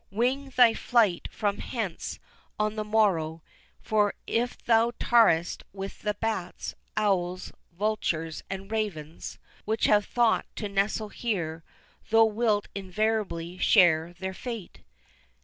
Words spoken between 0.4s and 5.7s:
thy flight from hence on the morrow, for if thou tarriest